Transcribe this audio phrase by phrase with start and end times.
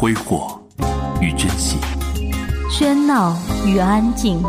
[0.00, 0.58] 挥霍
[1.20, 1.76] 与珍惜，
[2.70, 4.42] 喧闹与安静，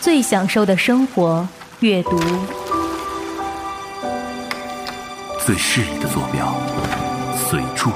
[0.00, 1.46] 最享受的生活，
[1.78, 2.18] 阅读。
[5.46, 6.52] 最适宜的坐标，
[7.48, 7.92] 随处。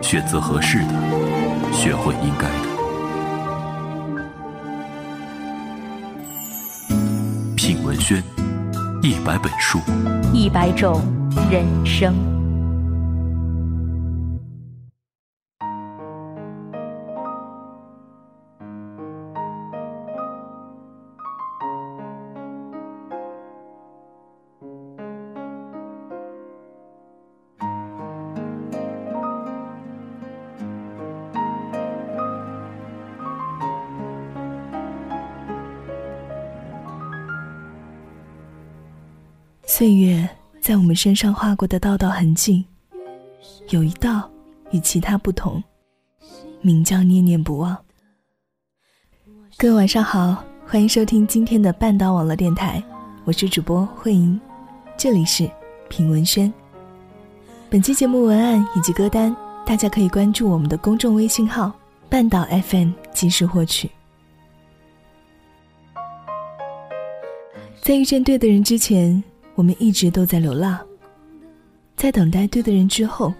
[0.00, 0.94] 选择合适的，
[1.86, 2.66] 学会应该的。
[7.54, 8.20] 品文轩，
[9.02, 9.78] 一百本书，
[10.32, 11.00] 一百种
[11.48, 12.35] 人生。
[39.78, 40.26] 岁月
[40.58, 42.64] 在我们身上画过的道道痕迹，
[43.68, 44.26] 有一道
[44.70, 45.62] 与其他不同，
[46.62, 47.76] 名叫念念不忘。
[49.58, 52.82] 各位晚上好，欢迎收听今天的半岛网络电台，
[53.26, 54.40] 我是主播慧莹，
[54.96, 55.46] 这里是
[55.90, 56.50] 品文轩。
[57.68, 61.70] 本期节目文案以及歌单，大家可以关注我们的公众微信号
[62.08, 63.90] “半岛 FM” 及时获取。
[67.82, 69.22] 在遇见对的人之前。
[69.56, 70.78] 我们一直都在流浪，
[71.96, 73.32] 在等待对的人之后，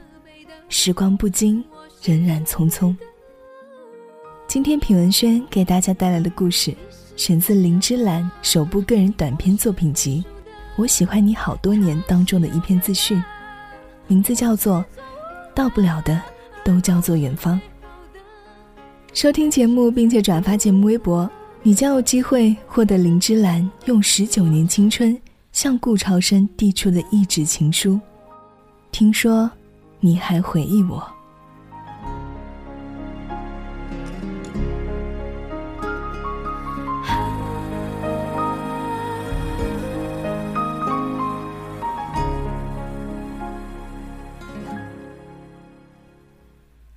[0.70, 1.62] 时光不惊，
[2.00, 2.96] 荏苒匆匆。
[4.48, 6.74] 今天品文轩给大家带来的故事，
[7.16, 10.24] 选自林芝兰首部个人短篇作品集
[10.76, 13.22] 《我喜欢你好多年》当中的一篇自序，
[14.06, 14.82] 名字叫做
[15.54, 16.18] 《到不了的
[16.64, 17.60] 都叫做远方》。
[19.12, 21.30] 收听节目并且转发节目微博，
[21.62, 25.14] 你将有机会获得林芝兰用十九年青春。
[25.56, 27.98] 向顾朝生递出的一纸情书，
[28.92, 29.50] 听说
[30.00, 31.02] 你还回忆我。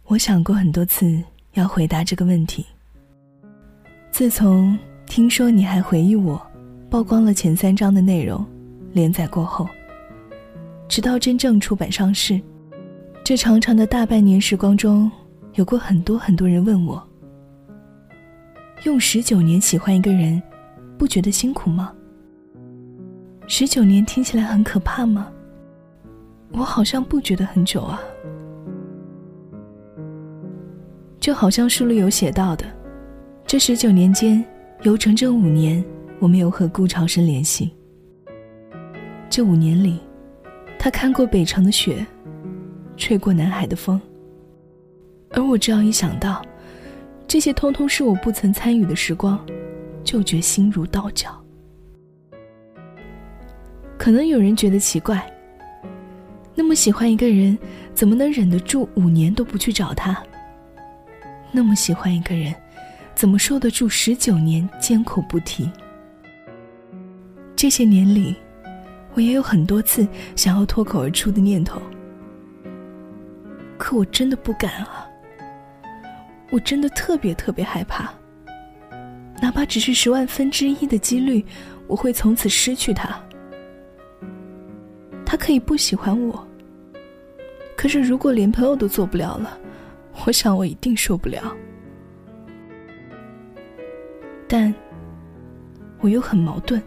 [0.03, 2.66] 我想过很多次要回答这个问题。
[4.12, 6.49] 自从听说你还回忆我。
[6.90, 8.44] 曝光了前三章的内容，
[8.94, 9.68] 连载过后，
[10.88, 12.42] 直到真正出版上市，
[13.24, 15.10] 这长长的大半年时光中，
[15.54, 17.02] 有过很多很多人问我：
[18.86, 20.42] 用十九年喜欢一个人，
[20.98, 21.94] 不觉得辛苦吗？
[23.46, 25.32] 十九年听起来很可怕吗？
[26.54, 28.02] 我好像不觉得很久啊，
[31.20, 32.66] 就好像书里有写到的，
[33.46, 34.44] 这十九年间
[34.82, 35.86] 有整整五年。
[36.19, 37.72] 我没有和顾朝生联系。
[39.30, 40.00] 这五年里，
[40.78, 42.06] 他看过北城的雪，
[42.97, 44.00] 吹过南海的风。
[45.31, 46.41] 而我只要一想到，
[47.28, 49.40] 这些通通是我不曾参与的时光，
[50.03, 51.40] 就觉心如刀绞。
[53.97, 55.31] 可能有人觉得奇怪，
[56.56, 57.58] 那么喜欢一个人，
[57.94, 60.22] 怎么能忍得住五年都不去找他？
[61.52, 62.53] 那么喜欢一个人，
[63.13, 65.69] 怎么受得住十九年缄口不提？
[67.59, 68.34] 这些年里，
[69.16, 71.78] 我也有很多次想要脱口而出的念头，
[73.78, 75.06] 可我真的不敢啊！
[76.52, 78.14] 我真的特别特别害怕，
[79.42, 81.46] 哪怕只是十万分之一的几率，
[81.86, 83.22] 我会从此失去他。
[85.26, 86.47] 他可以不喜欢我，
[87.76, 89.59] 可是如果连朋友都做不了了，
[90.26, 91.53] 我想我一定受不了。
[94.47, 94.74] 但，
[96.00, 96.81] 我又很矛盾。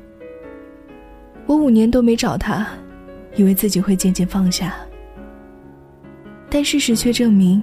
[1.53, 2.67] 我五年都没找他，
[3.37, 4.75] 以为自己会渐渐放下。
[6.49, 7.63] 但事实却证明，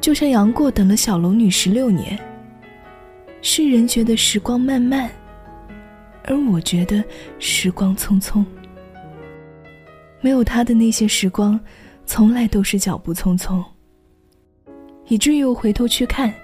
[0.00, 2.18] 就像杨过等了小龙女十六年。
[3.40, 5.08] 世人觉得时光漫漫，
[6.24, 7.02] 而我觉得
[7.38, 8.44] 时光匆匆。
[10.20, 11.58] 没有他的那些时光，
[12.04, 13.62] 从来都是脚步匆匆。
[15.06, 16.34] 以至于我回头去看，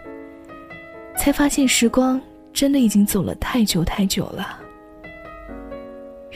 [1.16, 2.20] 才发现时光
[2.52, 4.60] 真的已经走了太久太久了。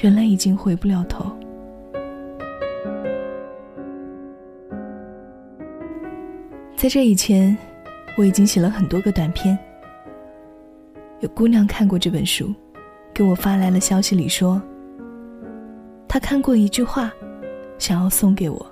[0.03, 1.25] 原来已经回不了头。
[6.77, 7.57] 在这以前，
[8.19, 9.57] 我已经写了很多个短篇。
[11.21, 12.53] 有姑娘看过这本书，
[13.15, 14.61] 给我发来了消息里说，
[16.09, 17.13] 她看过一句话，
[17.79, 18.67] 想要送给我。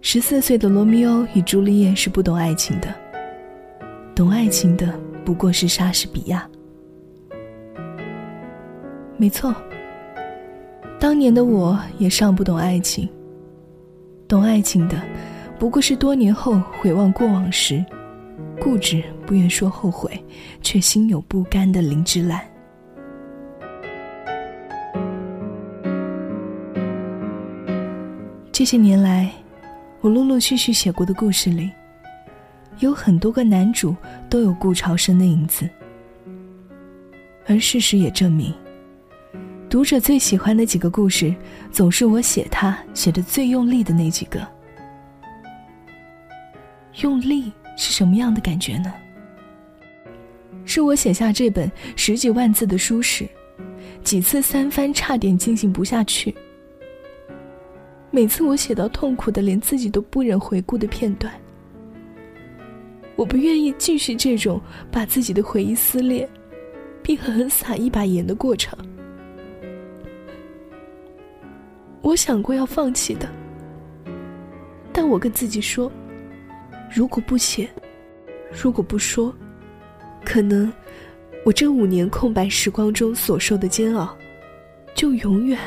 [0.00, 2.92] 十四岁的罗密欧与朱丽叶是不懂爱情的，
[4.12, 4.92] 懂爱情的
[5.24, 6.50] 不过是莎士比亚。
[9.18, 9.54] 没错，
[11.00, 13.08] 当年的我也尚不懂爱情，
[14.28, 15.02] 懂爱情的
[15.58, 17.82] 不过是多年后回望过往时，
[18.60, 20.22] 固执不愿说后悔，
[20.60, 22.40] 却心有不甘的林芝兰。
[28.52, 29.30] 这些年来，
[30.02, 31.70] 我陆陆续续写过的故事里，
[32.80, 33.96] 有很多个男主
[34.28, 35.66] 都有顾朝生的影子。
[37.46, 38.52] 而事实也证明，
[39.68, 41.34] 读者最喜欢的几个故事，
[41.72, 44.46] 总是我写他写的最用力的那几个。
[47.02, 48.94] 用力是什么样的感觉呢？
[50.64, 53.28] 是我写下这本十几万字的书时，
[54.04, 56.34] 几次三番差点进行不下去。
[58.12, 61.32] 每次我写到痛苦的连自己都不忍回顾的片段，
[63.16, 64.60] 我不愿意继续这种
[64.92, 66.26] 把自己的回忆撕裂，
[67.02, 68.78] 并狠狠撒一把盐的过程。
[72.06, 73.28] 我想过要放弃的，
[74.92, 75.90] 但我跟自己说，
[76.88, 77.68] 如果不写，
[78.52, 79.34] 如果不说，
[80.24, 80.72] 可能
[81.44, 84.16] 我这五年空白时光中所受的煎熬，
[84.94, 85.58] 就永远。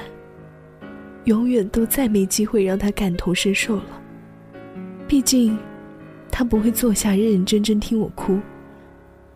[1.26, 4.02] 永远都再没机会让他感同身受了。
[5.10, 5.60] 毕竟，
[6.32, 8.40] 他不会坐下认认真真听我哭，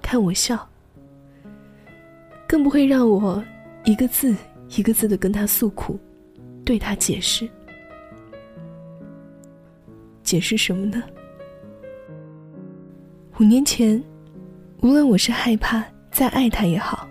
[0.02, 0.66] 看我笑，
[2.48, 3.44] 更不会让我
[3.84, 4.34] 一个字
[4.70, 6.00] 一个字的跟他诉苦，
[6.66, 7.50] 对他解释。
[10.24, 11.04] 解释什么呢？
[13.40, 14.02] 五年前，
[14.82, 17.08] 无论我是害怕再爱他也好，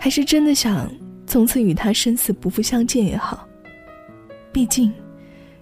[0.00, 0.90] 还是真的想
[1.26, 3.48] 从此与他生死不复相见也好。
[4.50, 4.92] 毕竟，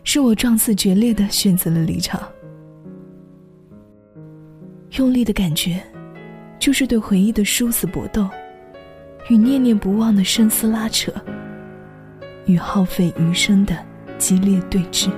[0.02, 2.20] 是我壮似决裂的选择了离场。
[4.98, 5.80] 用力的感觉，
[6.58, 8.28] 就是对回忆的殊死搏斗，
[9.28, 11.12] 与念念不忘的生死拉扯，
[12.50, 13.76] 与耗费余生的
[14.18, 15.10] 激烈对峙。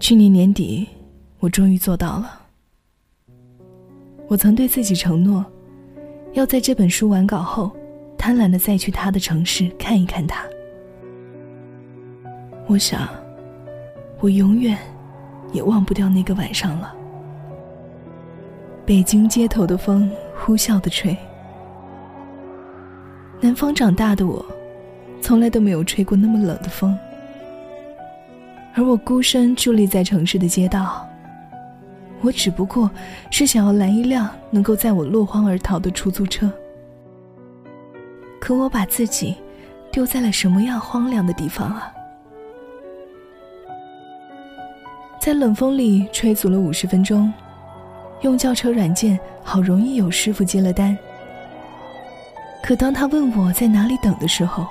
[0.00, 0.88] 去年年底，
[1.38, 2.40] 我终于做到了。
[4.26, 5.44] 我曾对自己承诺。
[6.32, 7.70] 要在这本书完稿后，
[8.16, 10.44] 贪婪的再去他的城市看一看他。
[12.66, 13.06] 我想，
[14.18, 14.78] 我永远
[15.52, 16.94] 也忘不掉那个晚上了。
[18.84, 21.16] 北京街头的风呼啸的吹，
[23.40, 24.44] 南方长大的我，
[25.20, 26.98] 从来都没有吹过那么冷的风。
[28.74, 31.06] 而我孤身伫立在城市的街道。
[32.22, 32.90] 我只不过
[33.30, 36.50] 是想要拦一辆能够载我落荒而逃的出租车，
[38.40, 39.36] 可我把自己
[39.90, 41.92] 丢在了什么样荒凉的地方啊！
[45.20, 47.32] 在冷风里吹足了五十分钟，
[48.22, 50.96] 用叫车软件，好容易有师傅接了单。
[52.62, 54.66] 可当他问我在哪里等的时候，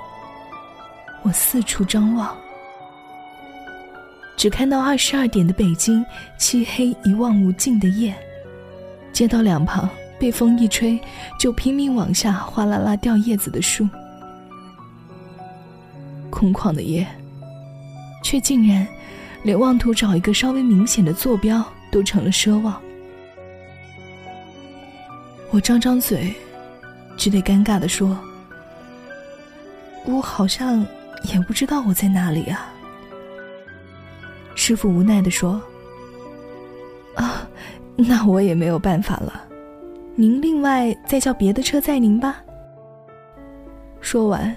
[1.22, 2.34] 我四处张望。
[4.36, 6.04] 只看到二十二点的北京，
[6.38, 8.14] 漆黑一望无尽的夜，
[9.12, 9.88] 街道两旁
[10.18, 10.98] 被风一吹
[11.38, 13.86] 就拼命往下哗啦啦掉叶子的树，
[16.30, 17.06] 空旷的夜，
[18.24, 18.88] 却竟然
[19.42, 22.80] 连妄图找一个稍微明显的坐标都成了奢望。
[25.52, 26.34] 我张张嘴，
[27.18, 28.18] 只得尴尬的说
[30.06, 30.80] ：“我好像
[31.30, 32.72] 也不知道我在哪里啊。”
[34.56, 35.60] 师傅无奈的说
[37.14, 37.46] ：“啊，
[37.96, 39.44] 那我也没有办法了，
[40.14, 42.42] 您另外再叫别的车载您吧。”
[44.00, 44.56] 说完，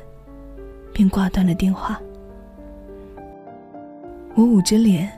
[0.93, 1.99] 便挂断了电话。
[4.33, 5.11] 我捂着脸，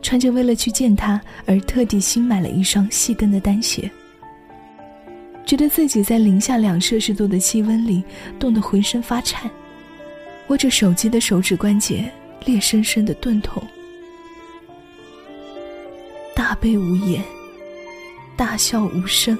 [0.00, 3.90] 穿着为了去见他而特地新买了一双细跟的单鞋，
[5.46, 8.02] 觉得自己在零下两摄氏度的气温里
[8.36, 9.48] 冻得浑身发颤，
[10.48, 12.10] 握着手机的手指关节
[12.44, 13.62] 裂生生的钝痛。
[16.34, 17.22] 大悲无言，
[18.36, 19.38] 大笑无声。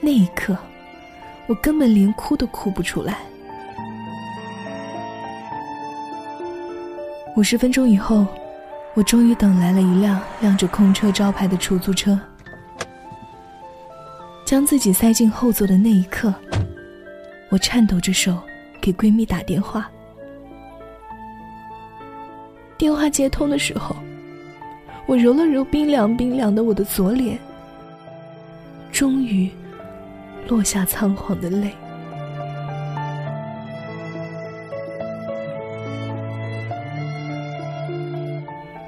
[0.00, 0.56] 那一刻，
[1.48, 3.18] 我根本连哭都哭不出来。
[7.36, 8.24] 五十分钟以后，
[8.94, 12.16] 我终于等来了一辆亮着空车招牌的出租车。
[14.44, 16.32] 将自己塞进后座的那一刻，
[17.50, 18.38] 我颤抖着手
[18.80, 19.90] 给闺蜜打电话。
[22.76, 23.94] 电话接通的时候。
[25.06, 27.38] 我揉了揉冰凉冰凉的我的左脸，
[28.90, 29.50] 终于
[30.48, 31.70] 落下仓皇的泪。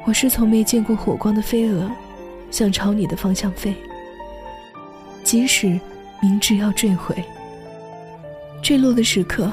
[0.06, 1.86] 我是从没见过火光的飞蛾，
[2.50, 3.76] 想朝你的方向飞。
[5.26, 5.66] 即使
[6.22, 7.12] 明知要坠毁，
[8.62, 9.52] 坠落的时刻，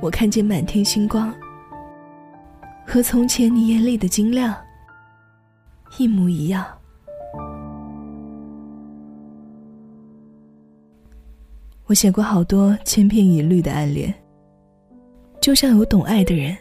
[0.00, 1.32] 我看见满天星光，
[2.84, 4.52] 和从前你眼里的晶亮
[5.96, 6.66] 一模一样。
[11.86, 14.12] 我写过好多千篇一律的暗恋，
[15.40, 16.56] 就像有懂爱的人，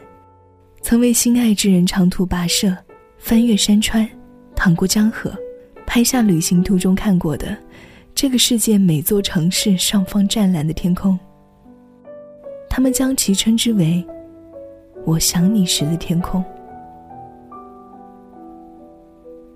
[0.84, 2.77] 曾为心爱之人长途跋涉，
[3.18, 4.08] 翻越山川，
[4.56, 5.36] 淌过江河，
[5.88, 7.58] 拍下旅行途中看过的
[8.13, 11.18] 这个世界每座城市上方湛蓝的天空。
[12.70, 14.06] 他们将其称之为
[15.06, 16.44] “我想你时的天空”。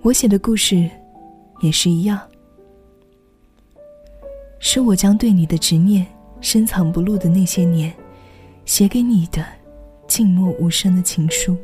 [0.02, 0.88] 我写的故事，
[1.60, 2.20] 也是一样。
[4.58, 6.06] 是我将对你的执念
[6.40, 7.92] 深藏不露的那些年，
[8.64, 9.44] 写给你的
[10.06, 11.56] 静默无声的情书。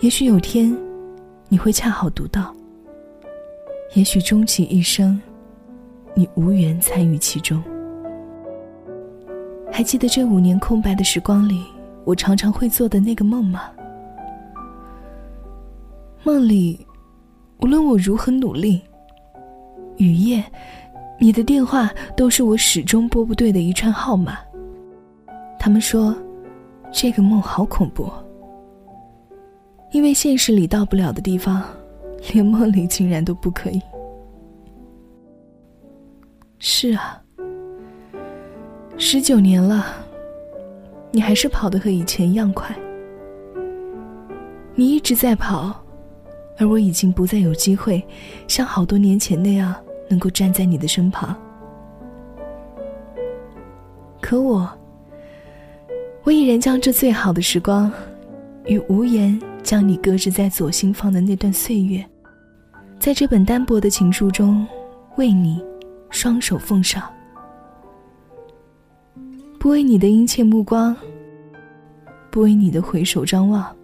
[0.00, 0.76] 也许有天，
[1.48, 2.52] 你会恰好读到；
[3.94, 5.20] 也许终其一生，
[6.14, 7.62] 你无缘参与其中。
[9.70, 11.62] 还记得这五年空白的时光里，
[12.04, 13.70] 我常常会做的那个梦吗？
[16.22, 16.86] 梦里，
[17.60, 18.80] 无论我如何努力。
[19.98, 20.42] 雨夜，
[21.18, 24.38] 你的电话都是我始终拨不对的一串号码。
[25.58, 26.16] 他们说，
[26.90, 28.10] 这个梦好恐怖，
[29.90, 31.62] 因为现实里到不了的地方，
[32.30, 33.80] 连梦里竟然都不可以。
[36.58, 37.20] 是啊，
[38.96, 39.86] 十九年了，
[41.10, 42.76] 你还是跑得和以前一样快。
[44.74, 45.78] 你一直在跑。
[46.58, 48.00] 而我已经不再有机会，
[48.46, 49.74] 像好多年前那样
[50.06, 51.34] 能够站在你的身旁。
[54.20, 54.70] 可我，
[56.24, 57.90] 我已然将这最好的时光，
[58.66, 62.04] 与无言将你搁置在左心房的那段岁月，
[63.02, 64.64] 在这本单薄的情书中，
[65.16, 65.60] 为你
[66.08, 67.02] 双手奉上。
[69.58, 70.96] 不为你的殷切目光，
[72.30, 73.76] 不为你的回首张望，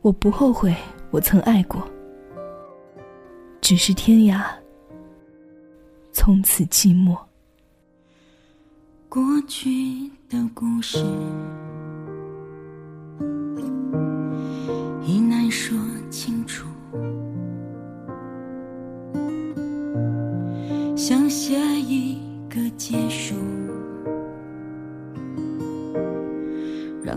[0.00, 0.72] 我不后悔。
[1.10, 1.82] 我曾爱过，
[3.60, 4.44] 只是天涯，
[6.12, 7.18] 从此寂寞。
[9.08, 11.04] 过去的故事，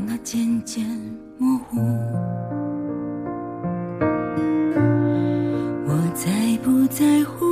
[0.07, 0.85] 那渐渐
[1.37, 1.79] 模糊。
[5.87, 7.44] 我在不在乎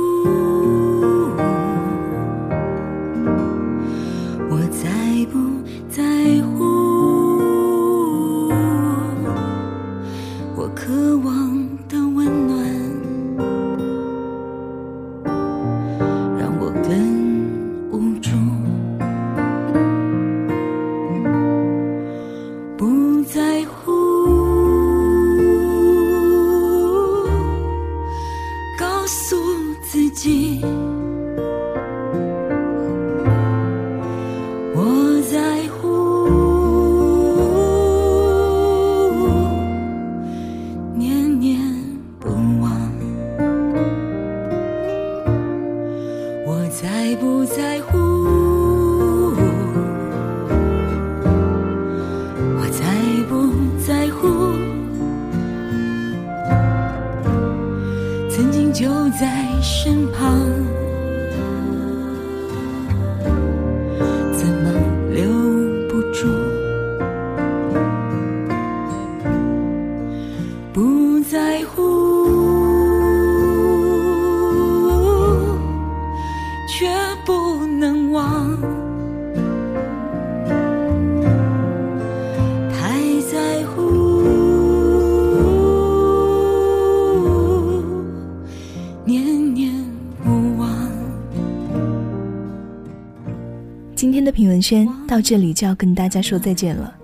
[94.64, 96.94] 轩到这里就要跟大家说再见了。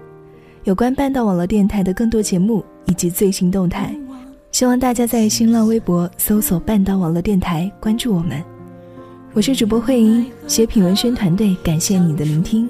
[0.65, 3.95] 有关半岛网络电台的更多节目以及最新动态，
[4.53, 8.43] 希望大家在新浪微博搜索“半岛网络电台”关注我们。
[9.35, 12.69] 我是主播慧英，写品文轩团队感谢你的聆听，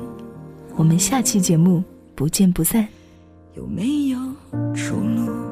[0.75, 1.83] 我们下期节目
[2.15, 2.87] 不见不散。
[3.55, 4.19] 有没有
[4.75, 5.50] 出路？